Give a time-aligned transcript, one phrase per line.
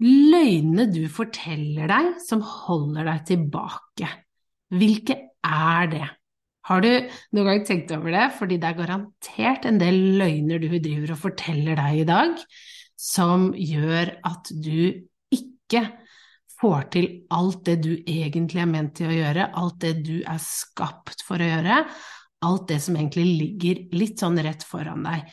[0.00, 4.08] løgnene du forteller deg som holder deg tilbake.
[4.72, 6.08] Hvilke er det?
[6.70, 6.90] Har du
[7.34, 8.26] noen gang tenkt over det?
[8.38, 12.36] Fordi det er garantert en del løgner du driver og forteller deg i dag,
[13.00, 15.02] som gjør at du
[15.34, 15.84] ikke
[16.60, 20.40] får til alt det du egentlig er ment til å gjøre, alt det du er
[20.44, 21.80] skapt for å gjøre,
[22.44, 25.24] alt det som egentlig ligger litt sånn rett foran deg.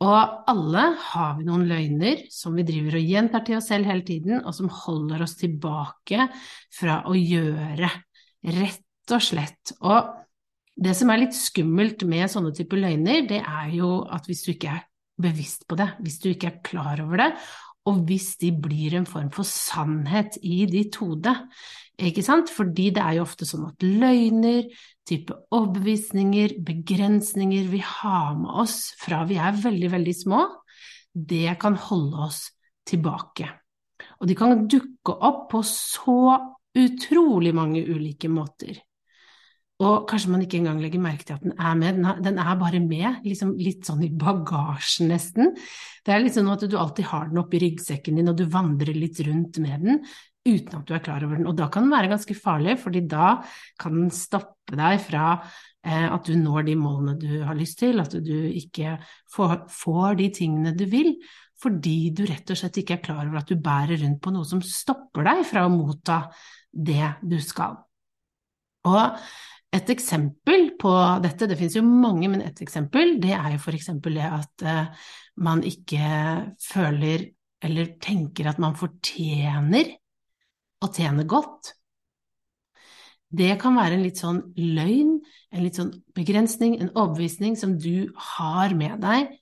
[0.00, 4.04] Og alle har vi noen løgner som vi driver og gjentar til oss selv hele
[4.06, 6.28] tiden, og som holder oss tilbake
[6.72, 7.90] fra å gjøre,
[8.56, 9.74] rett og slett.
[9.84, 10.08] Og
[10.80, 14.54] det som er litt skummelt med sånne typer løgner, det er jo at hvis du
[14.54, 14.86] ikke er
[15.20, 17.28] bevisst på det, hvis du ikke er klar over det,
[17.88, 21.32] og hvis de blir en form for sannhet i ditt hode,
[22.00, 22.52] ikke sant?
[22.52, 24.68] Fordi det er jo ofte sånn at løgner,
[25.08, 30.44] type overbevisninger, begrensninger vi har med oss fra vi er veldig, veldig små,
[31.14, 32.44] det kan holde oss
[32.88, 33.48] tilbake.
[34.20, 36.36] Og de kan dukke opp på så
[36.76, 38.78] utrolig mange ulike måter.
[39.80, 42.82] Og kanskje man ikke engang legger merke til at den er med, den er, bare
[42.84, 45.54] med, liksom litt sånn i bagasjen nesten.
[46.04, 48.92] Det er litt sånn at du alltid har den oppi ryggsekken din, og du vandrer
[48.96, 50.02] litt rundt med den
[50.46, 51.48] uten at du er klar over den.
[51.48, 53.34] Og da kan den være ganske farlig, fordi da
[53.80, 58.00] kan den stoppe deg fra eh, at du når de målene du har lyst til,
[58.00, 58.98] at du ikke
[59.32, 61.14] får, får, de tingene du vil,
[61.60, 64.48] fordi du rett og slett ikke er klar over at du bærer rundt på noe
[64.48, 66.22] som stopper deg fra å motta
[66.72, 67.76] det du skal.
[68.88, 69.20] Og
[69.70, 70.92] et eksempel på
[71.22, 74.64] dette, det finnes jo mange, men et eksempel, det er jo for eksempel det at
[74.66, 75.10] eh,
[75.46, 76.06] man ikke
[76.64, 77.28] føler
[77.62, 79.92] eller tenker at man fortjener
[80.80, 81.74] å tjene godt.
[83.30, 85.12] Det kan være en litt sånn løgn,
[85.54, 89.36] en litt sånn begrensning, en overbevisning som du har med deg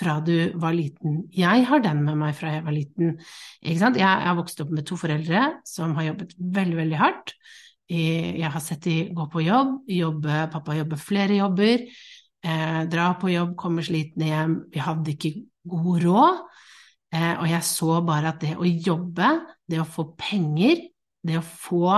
[0.00, 1.22] fra du var liten.
[1.32, 3.16] Jeg har den med meg fra jeg var liten.
[3.64, 7.34] Jeg har vokst opp med to foreldre som har jobbet veldig, veldig hardt.
[7.90, 11.82] Jeg har sett de gå på jobb, jobbe, pappa jobber flere jobber,
[12.46, 14.54] eh, dra på jobb, komme sliten hjem.
[14.70, 15.32] Vi hadde ikke
[15.66, 16.42] god råd.
[17.10, 19.30] Eh, og jeg så bare at det å jobbe,
[19.66, 20.84] det å få penger,
[21.26, 21.90] det å få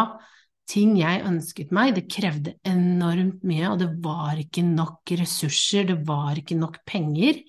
[0.72, 5.98] ting jeg ønsket meg, det krevde enormt mye, og det var ikke nok ressurser, det
[6.09, 7.42] var ikke nok penger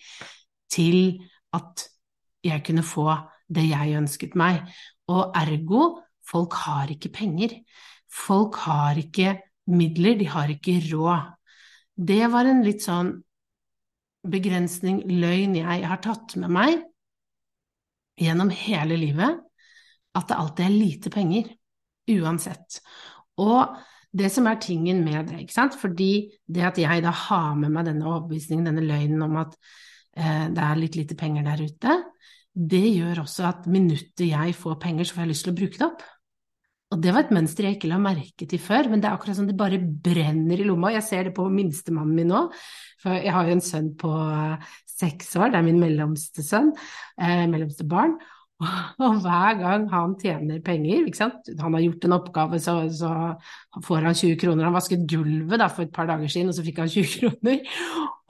[0.73, 1.21] til
[1.55, 1.85] at
[2.43, 3.07] jeg kunne få
[3.53, 4.65] det jeg ønsket meg.
[5.13, 7.55] Og ergo, folk har ikke penger.
[8.13, 9.38] Folk har ikke
[9.74, 11.31] midler, de har ikke råd.
[11.94, 13.16] Det var en litt sånn
[14.24, 16.84] begrensning, løgn, jeg har tatt med meg
[18.22, 19.41] gjennom hele livet
[20.13, 21.50] at det alltid er lite penger,
[22.13, 22.79] uansett.
[23.41, 23.73] Og
[24.13, 27.73] det som er tingen med det, ikke sant, fordi det at jeg da har med
[27.73, 29.57] meg denne overbevisningen, denne løgnen om at
[30.13, 31.97] eh, det er litt lite penger der ute,
[32.53, 35.79] det gjør også at minuttet jeg får penger, så får jeg lyst til å bruke
[35.79, 36.03] det opp.
[36.93, 39.37] Og det var et mønster jeg ikke la merke til før, men det er akkurat
[39.39, 40.91] som det bare brenner i lomma.
[40.93, 42.43] Jeg ser det på minstemannen min nå,
[43.01, 44.13] for jeg har jo en sønn på
[44.93, 46.69] seks år, det er min mellomste sønn,
[47.17, 48.13] eh, mellomste barn.
[49.03, 53.11] Og hver gang han tjener penger, han har gjort en oppgave, så, så,
[53.83, 54.69] får han 20 kroner.
[54.69, 57.75] Han vasket gulvet da, for et par dager siden, og så fikk han 20 kroner.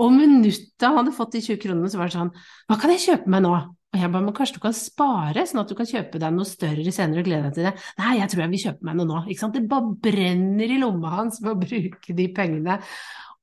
[0.01, 2.33] Og minuttet han hadde fått de 20 kronene, så var det sånn
[2.69, 3.57] Hva kan jeg kjøpe meg nå?
[3.93, 6.49] Og jeg bare, men kanskje du kan spare, sånn at du kan kjøpe deg noe
[6.49, 7.73] større senere og glede deg til det.
[7.99, 9.19] Nei, jeg tror jeg vil kjøpe meg noe nå.
[9.27, 9.57] Ikke sant?
[9.57, 12.79] Det bare brenner i lomma hans med å bruke de pengene.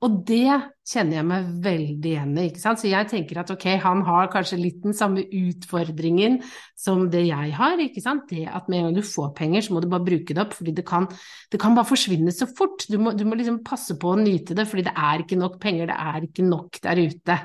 [0.00, 0.56] Og det
[0.88, 2.46] kjenner jeg meg veldig igjen i.
[2.48, 2.80] ikke sant?
[2.80, 6.38] Så jeg tenker at ok, han har kanskje litt den samme utfordringen
[6.78, 7.82] som det jeg har.
[7.84, 8.24] ikke sant?
[8.32, 10.56] Det at med en gang du får penger, så må du bare bruke det opp,
[10.56, 11.06] fordi det kan,
[11.52, 12.88] det kan bare forsvinne så fort.
[12.88, 15.60] Du må, du må, liksom passe på å nyte det, fordi det er ikke nok
[15.62, 17.38] penger, det er ikke nok der ute.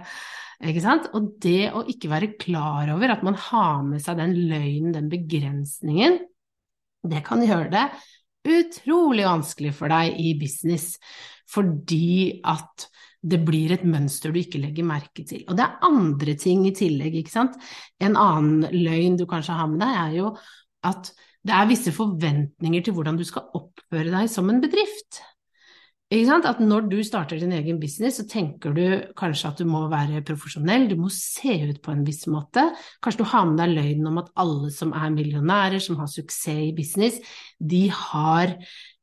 [0.64, 5.10] Og det å ikke være klar over at man har med seg den løgnen, den
[5.12, 6.20] begrensningen,
[7.06, 7.88] det kan gjøre det
[8.46, 10.96] utrolig vanskelig for deg i business
[11.50, 12.88] fordi at
[13.26, 15.42] det blir et mønster du ikke legger merke til.
[15.50, 17.56] Og det er andre ting i tillegg, ikke sant.
[18.02, 20.34] En annen løgn du kanskje har med deg, er jo
[20.86, 21.10] at
[21.46, 25.22] det er visse forventninger til hvordan du skal oppføre deg som en bedrift.
[26.12, 28.84] At når du starter din egen business, så tenker du
[29.18, 32.62] kanskje at du må være profesjonell, du må se ut på en viss måte.
[33.02, 36.68] Kanskje du har med deg løgnen om at alle som er millionærer, som har suksess
[36.68, 37.18] i business,
[37.58, 38.54] de har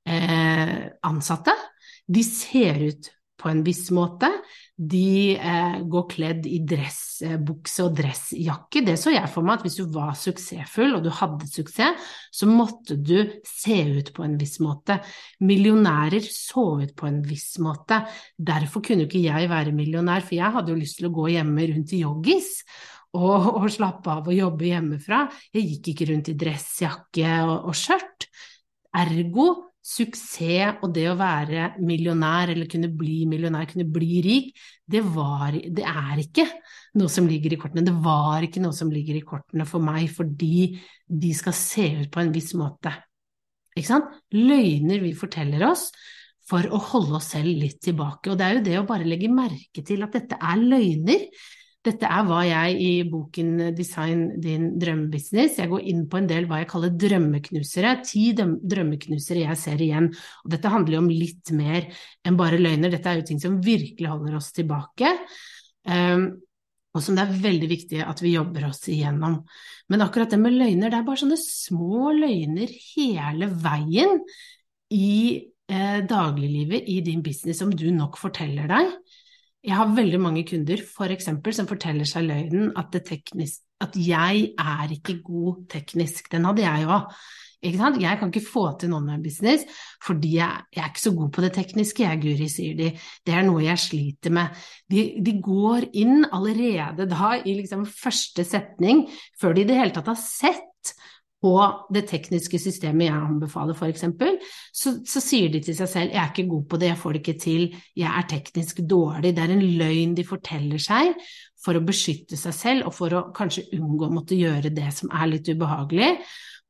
[0.06, 1.56] eh, ansatte.
[2.06, 3.10] De ser ut
[3.42, 4.30] på en viss måte.
[4.76, 8.82] De eh, går kledd i dressbukse og dressjakke.
[8.86, 12.48] Det så jeg for meg at hvis du var suksessfull og du hadde suksess, så
[12.48, 14.98] måtte du se ut på en viss måte.
[15.44, 18.00] Millionærer så ut på en viss måte.
[18.38, 21.68] Derfor kunne ikke jeg være millionær, for jeg hadde jo lyst til å gå hjemme
[21.72, 22.54] rundt i joggis.
[23.12, 25.26] Og, og slappe av og jobbe hjemmefra.
[25.52, 28.30] Jeg gikk ikke rundt i dressjakke og, og skjørt.
[29.02, 34.50] Ergo suksess og det å være millionær eller kunne bli millionær, kunne bli rik,
[34.86, 36.46] det, var, det er ikke
[37.00, 37.84] noe som ligger i kortene.
[37.86, 40.68] Det var ikke noe som ligger i kortene for meg fordi
[41.06, 42.94] de skal se ut på en viss måte.
[43.72, 45.88] Løgner vi forteller oss
[46.48, 48.30] for å holde oss selv litt tilbake.
[48.30, 51.26] Og det er jo det å bare legge merke til at dette er løgner.
[51.82, 56.46] Dette er hva jeg i boken Design din drømmebusiness Jeg går inn på en del
[56.46, 57.96] hva jeg kaller drømmeknusere.
[58.06, 60.06] Ti drømmeknusere jeg ser igjen.
[60.44, 61.88] Og dette handler jo om litt mer
[62.22, 62.92] enn bare løgner.
[62.92, 65.10] Dette er jo ting som virkelig holder oss tilbake.
[65.82, 66.28] Um,
[66.92, 69.40] og som det er veldig viktig at vi jobber oss igjennom.
[69.90, 74.20] Men akkurat det med løgner, det er bare sånne små løgner hele veien
[74.92, 75.14] i
[75.72, 78.92] eh, dagliglivet i din business som du nok forteller deg.
[79.62, 84.48] Jeg har veldig mange kunder for eksempel, som forteller seg løgnen at, teknisk, at jeg
[84.58, 86.32] er ikke god teknisk.
[86.32, 86.98] Den hadde jeg jo.
[87.62, 89.62] Jeg kan ikke få til en online-business
[90.02, 92.88] fordi jeg, jeg, er ikke så god på det tekniske, jeg, Guri, sier de.
[93.22, 94.64] Det er noe jeg sliter med.
[94.90, 99.04] De, de går inn allerede da i liksom første setning,
[99.38, 100.94] før de i det hele tatt har sett
[101.42, 101.52] på
[101.94, 104.04] det tekniske systemet jeg anbefaler, f.eks.,
[104.70, 107.12] så, så sier de til seg selv 'jeg er ikke god på det, jeg får
[107.12, 107.64] det ikke til,
[107.98, 109.34] jeg er teknisk dårlig'.
[109.34, 111.16] Det er en løgn de forteller seg
[111.64, 115.10] for å beskytte seg selv, og for å kanskje unngå å måtte gjøre det som
[115.10, 116.12] er litt ubehagelig.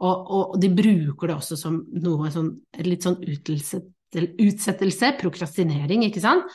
[0.03, 2.51] Og, og de bruker det også som noe sånn,
[2.83, 6.49] litt sånn utsettelse, prokrastinering, ikke sant?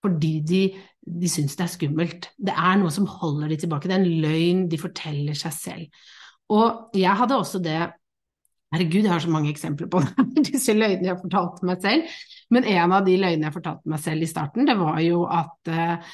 [0.00, 0.62] Fordi de,
[1.04, 2.30] de syns det er skummelt.
[2.40, 6.02] Det er noe som holder de tilbake, det er en løgn de forteller seg selv.
[6.50, 7.80] Og jeg hadde også det
[8.70, 12.18] Herregud, jeg har så mange eksempler på det, disse løgnene jeg fortalte meg selv.
[12.54, 15.70] Men en av de løgnene jeg fortalte meg selv i starten, det var jo at
[15.74, 16.12] eh,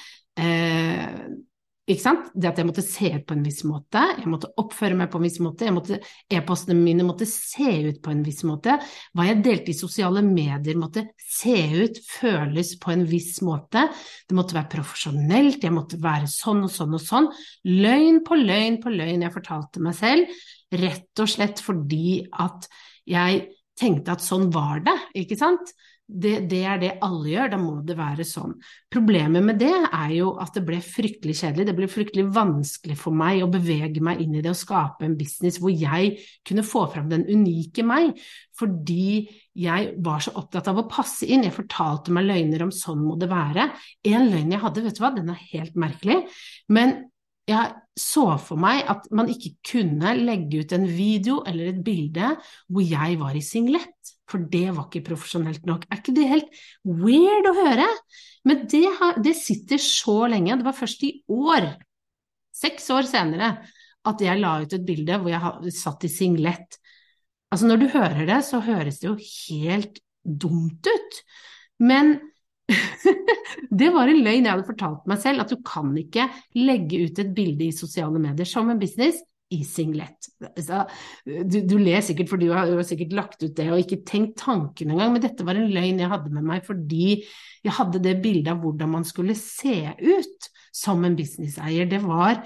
[1.87, 2.31] ikke sant?
[2.35, 5.21] Det at jeg måtte se ut på en viss måte, jeg måtte oppføre meg på
[5.21, 5.69] en viss måte,
[6.35, 8.75] e-postene mine måtte se ut på en viss måte,
[9.15, 13.87] hva jeg delte i sosiale medier måtte se ut, føles på en viss måte,
[14.27, 17.31] det måtte være profesjonelt, jeg måtte være sånn og sånn og sånn.
[17.71, 20.43] Løgn på løgn på løgn jeg fortalte meg selv,
[20.75, 22.67] rett og slett fordi at
[23.07, 23.45] jeg
[23.79, 25.71] tenkte at sånn var det, ikke sant?
[26.07, 28.53] Det, det, er det alle gjør, da må det være sånn.
[28.93, 33.17] Problemet med det er jo at det ble fryktelig kjedelig, det ble fryktelig vanskelig for
[33.17, 36.15] meg å bevege meg inn i det og skape en business hvor jeg
[36.47, 38.15] kunne få fram den unike meg,
[38.57, 39.27] fordi
[39.59, 41.45] jeg var så opptatt av å passe inn.
[41.49, 43.71] Jeg fortalte meg løgner om sånn må det være.
[44.07, 46.23] En løgn jeg hadde, vet du hva, den er helt merkelig,
[46.71, 47.01] men
[47.47, 52.35] jeg så for meg at man ikke kunne legge ut en video eller et bilde
[52.67, 55.87] hvor jeg var i singlet, for det var ikke profesjonelt nok.
[55.91, 57.87] Er ikke det helt weird å høre?
[58.47, 60.59] Men det, har, det sitter så lenge.
[60.59, 61.69] Det var først i år,
[62.55, 63.53] seks år senere,
[64.07, 66.79] at jeg la ut et bilde hvor jeg satt i singlet.
[67.55, 71.21] Altså når du hører det, så høres det jo helt dumt ut.
[71.87, 72.17] Men
[73.81, 76.27] det var en løgn jeg hadde fortalt meg selv, at du kan ikke
[76.59, 79.23] legge ut et bilde i sosiale medier som en business
[79.55, 80.29] i singlet.
[80.59, 80.83] Så,
[81.25, 84.03] du, du, ler sikkert for du har, du har, sikkert lagt ut det og ikke
[84.09, 87.21] tenkt tanken engang, men dette var en løgn jeg hadde med meg fordi
[87.67, 91.87] jeg hadde det bildet av hvordan man skulle se ut som en businesseier.
[91.91, 92.43] Det var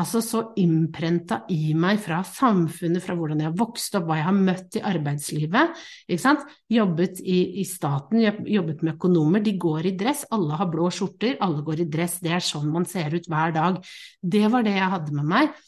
[0.00, 4.26] altså så innprenta i meg fra samfunnet, fra hvordan jeg har vokst opp, hva jeg
[4.28, 5.80] har møtt i arbeidslivet.
[6.06, 6.44] Ikke sant?
[6.72, 11.38] Jobbet i, i, staten, jobbet med økonomer, de går i dress, alle har blå skjorter,
[11.44, 13.82] alle går i dress, det er sånn man ser ut hver dag.
[14.22, 15.58] Det var det jeg hadde med meg.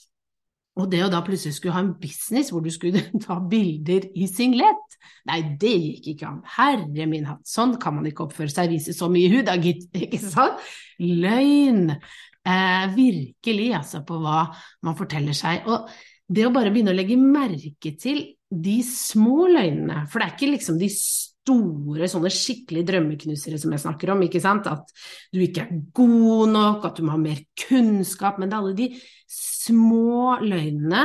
[0.80, 4.28] Og det å da plutselig skulle ha en business hvor du skulle ta bilder i
[4.30, 4.96] singlet,
[5.28, 6.40] nei, det gikk ikke an.
[6.56, 9.90] Herre min hatt, sånn kan man ikke oppføre seg, vise så mye hud da, gitt,
[10.06, 10.62] ikke sant?
[11.02, 14.46] Løgn eh, virkelig altså, på hva
[14.86, 15.68] man forteller seg.
[15.68, 15.90] Og
[16.32, 20.54] det å bare begynne å legge merke til de små løgnene, for det er ikke
[20.54, 20.88] liksom de
[21.42, 24.92] store, sånne skikkelig drømmeknusere som jeg snakker om, ikke sant, at
[25.34, 28.78] du ikke er god nok, at du må ha mer kunnskap, men det er alle
[28.78, 28.88] de
[29.32, 31.04] små løgnene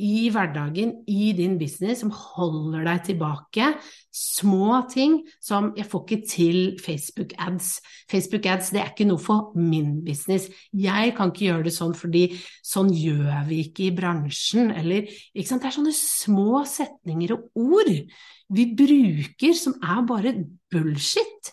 [0.00, 3.68] i hverdagen, i din business, som holder deg tilbake.
[4.12, 7.80] Små ting som 'jeg får ikke til Facebook ads'.
[8.10, 10.48] Facebook ads det er ikke noe for min business.
[10.72, 14.70] Jeg kan ikke gjøre det sånn fordi sånn gjør vi ikke i bransjen.
[14.70, 15.62] Eller, ikke sant?
[15.62, 18.08] Det er sånne små setninger og ord
[18.52, 20.34] vi bruker som er bare
[20.70, 21.52] bullshit.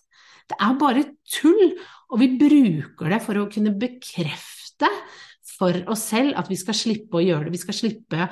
[0.49, 1.75] Det er bare tull,
[2.09, 4.89] og vi bruker det for å kunne bekrefte
[5.59, 7.55] for oss selv at vi skal slippe å gjøre det.
[7.57, 8.27] Vi skal slippe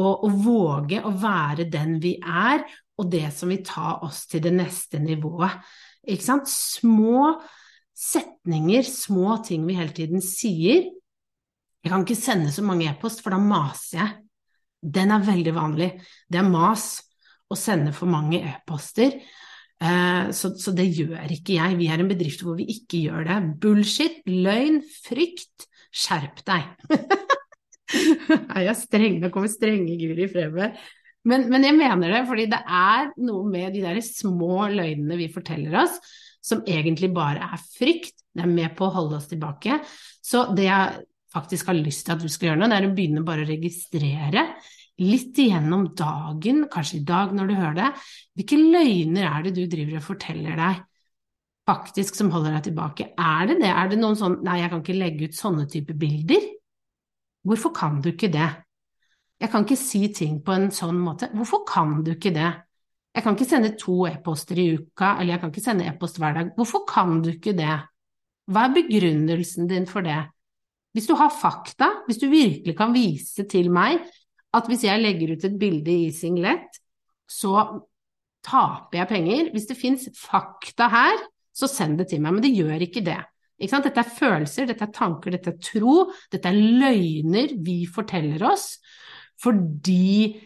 [0.00, 2.64] å, å våge å være den vi er,
[3.00, 5.60] og det som vil ta oss til det neste nivået.
[6.08, 6.48] Ikke sant?
[6.48, 7.34] Små
[8.00, 10.88] setninger, små ting vi hele tiden sier.
[11.80, 14.16] Jeg kan ikke sende så mange e-post, for da maser jeg.
[14.80, 15.90] Den er veldig vanlig.
[16.28, 16.94] Det er mas
[17.50, 19.18] å sende for mange e-poster.
[19.80, 21.76] Eh, så, så, det gjør ikke jeg.
[21.80, 23.38] Vi er en bedrift hvor vi ikke gjør det.
[23.60, 26.70] Bullshit, løgn, frykt skjerp deg!
[28.54, 29.20] er jeg streng?
[29.20, 30.78] Nå kommer strenge Guri Freberg.
[31.28, 35.28] Men, men, jeg mener det, fordi det er noe med de der små løgnene vi
[35.32, 35.98] forteller oss,
[36.40, 38.16] som egentlig bare er frykt.
[38.32, 39.82] Det er med på å holde oss tilbake.
[40.24, 41.02] Så det jeg
[41.34, 43.50] faktisk har lyst til at du skal gjøre nå, det er å begynne bare å
[43.50, 44.46] registrere
[45.00, 47.90] litt igjennom dagen, kanskje i dag når du hører det.
[48.36, 50.82] Hvilke løgner er det du driver og forteller deg
[51.68, 53.10] faktisk som holder deg tilbake.
[53.18, 53.70] Er det det?
[53.70, 56.48] Er det noen sånn Nei, jeg kan ikke legge ut sånne type bilder.
[57.46, 58.48] Hvorfor kan du ikke det?
[59.40, 61.30] Jeg kan ikke si ting på en sånn måte.
[61.32, 62.50] Hvorfor kan du ikke det?
[63.16, 66.36] Jeg kan ikke sende to e-poster i uka, eller jeg kan ikke sende e-post hver
[66.36, 66.50] dag.
[66.58, 67.78] Hvorfor kan du ikke det?
[68.50, 70.20] Hva er begrunnelsen din for det?
[70.94, 74.02] Hvis du har fakta, hvis du virkelig kan vise til meg
[74.54, 76.80] at hvis jeg legger ut et bilde i singlet,
[77.30, 77.64] så
[78.46, 79.50] taper jeg penger.
[79.54, 81.20] Hvis det fins fakta her,
[81.52, 82.36] så send det til meg.
[82.36, 83.20] Men det gjør ikke det.
[83.60, 88.46] Ikke dette er følelser, dette er tanker, dette er tro, dette er løgner vi forteller
[88.48, 88.72] oss
[89.40, 90.36] fordi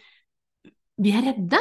[1.02, 1.58] vi er redde.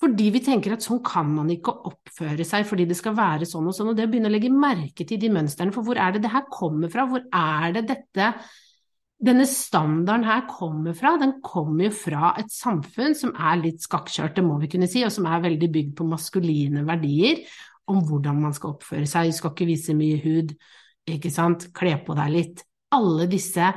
[0.00, 3.70] Fordi vi tenker at sånn kan man ikke oppføre seg fordi det skal være sånn
[3.70, 3.92] og sånn.
[3.92, 6.32] Og det å begynne å legge merke til de mønstrene, for hvor er det det
[6.34, 7.06] her kommer fra?
[7.08, 8.32] Hvor er det dette
[9.24, 11.14] denne standarden her kommer fra?
[11.22, 15.06] Den kommer jo fra et samfunn som er litt skakkjørt, det må vi kunne si,
[15.06, 17.40] og som er veldig bygd på maskuline verdier
[17.90, 19.30] om hvordan man skal oppføre seg.
[19.30, 20.54] Du skal ikke vise mye hud,
[21.10, 22.64] ikke sant, kle på deg litt.
[22.94, 23.72] Alle disse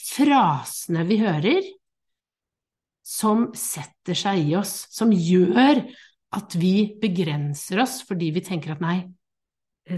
[0.00, 1.66] frasene vi hører,
[3.04, 5.82] som setter seg i oss, som gjør
[6.34, 8.96] at vi begrenser oss fordi vi tenker at nei,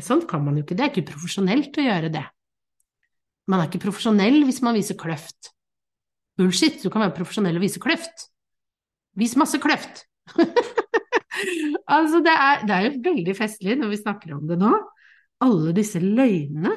[0.03, 2.25] sånn kan man jo ikke, det er ikke profesjonelt å gjøre det.
[3.47, 5.53] Man er ikke profesjonell hvis man viser kløft.
[6.37, 8.27] Bullshit, du kan være profesjonell og vise kløft.
[9.17, 10.05] Vis masse kløft!
[11.97, 14.73] altså, det er, det er, jo veldig festlig når vi snakker om det nå.
[15.45, 16.75] Alle disse løgnene.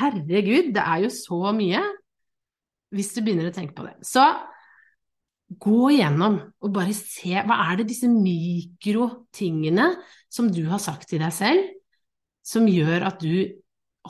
[0.00, 1.82] Herregud, det er jo så mye
[2.94, 3.96] hvis du begynner å tenke på det.
[4.06, 4.24] Så
[5.50, 9.88] gå igjennom og bare se hva er det disse mikrotingene
[10.30, 11.64] som du har sagt til deg selv,
[12.46, 13.50] som gjør at du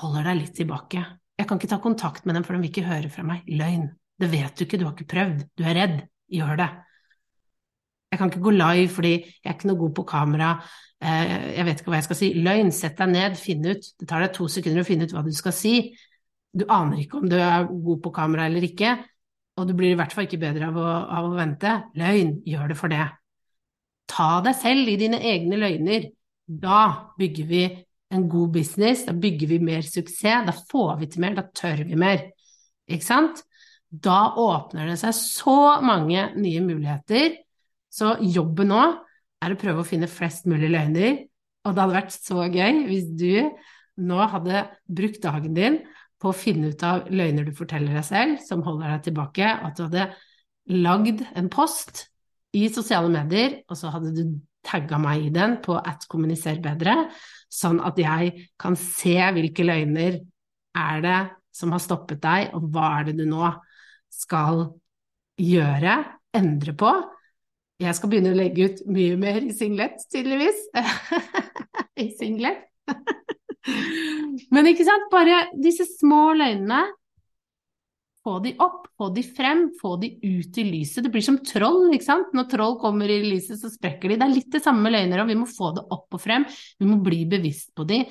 [0.01, 1.03] holder deg litt tilbake.
[1.41, 3.49] Jeg kan ikke ta kontakt med dem, for de vil ikke høre fra meg.
[3.49, 3.89] Løgn.
[4.21, 5.45] Det vet du ikke, du har ikke prøvd.
[5.57, 6.01] Du er redd.
[6.31, 6.69] Gjør det.
[8.11, 10.51] Jeg kan ikke gå live fordi jeg er ikke noe god på kamera.
[11.01, 12.31] Eh, jeg vet ikke hva jeg skal si.
[12.43, 13.91] Løgn, sett deg ned, finn ut.
[14.01, 15.75] Det tar deg to sekunder å finne ut hva du skal si.
[16.51, 18.97] Du aner ikke om du er god på kamera eller ikke,
[19.55, 20.87] og du blir i hvert fall ikke bedre av å,
[21.19, 21.77] av å vente.
[22.01, 23.05] Løgn, gjør det for det.
[24.11, 26.09] Ta deg selv i dine egne løgner.
[26.51, 26.81] Da
[27.21, 27.63] bygger vi
[28.11, 31.85] en god business, da bygger vi mer suksess, da får vi til mer, da tør
[31.87, 32.25] vi mer.
[32.91, 33.45] Ikke sant?
[33.91, 37.39] Da åpner det seg så mange nye muligheter
[37.91, 38.83] så jobben nå
[39.41, 41.25] er å prøve å finne flest mulig løgner,
[41.67, 43.51] og det hadde vært så gøy hvis du
[44.01, 45.81] nå hadde brukt dagen din
[46.21, 49.77] på å finne ut av løgner du forteller deg selv, som holder deg tilbake, at
[49.77, 50.07] du hadde
[50.71, 52.07] lagd en post
[52.57, 57.09] i sosiale medier, og så hadde du tagga meg i den på at kommuniser bedre,
[57.51, 60.21] sånn at jeg kan se hvilke løgner
[60.77, 61.21] er det
[61.57, 63.49] som har stoppet deg, og hva er det du nå
[64.13, 64.67] skal
[65.41, 65.97] gjøre,
[66.37, 66.93] endre på,
[67.81, 70.67] jeg skal begynne å legge ut mye mer i singlet, tydeligvis.
[72.05, 72.67] I singlet.
[74.53, 76.83] Men ikke sant, bare disse små løgnene.
[78.21, 81.07] Få de opp, få de frem, få de ut i lyset.
[81.07, 82.35] Det blir som troll, ikke sant.
[82.37, 84.19] Når troll kommer i lyset, så sprekker de.
[84.21, 86.45] Det er litt det samme med løgner, og vi må få det opp og frem.
[86.77, 88.03] Vi må bli bevisst på de,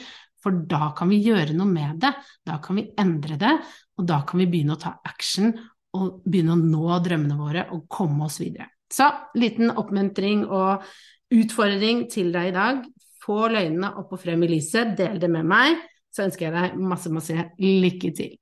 [0.41, 2.15] for da kan vi gjøre noe med det.
[2.47, 3.53] Da kan vi endre det,
[4.01, 5.53] og da kan vi begynne å ta action
[5.93, 8.71] og begynne å nå drømmene våre og komme oss videre.
[8.89, 10.85] Så liten oppmuntring og
[11.35, 12.83] utfordring til deg i dag.
[13.23, 15.77] Få løgnene opp og frem i lyset, del det med meg,
[16.09, 18.37] så ønsker jeg deg masse, masse lykke til.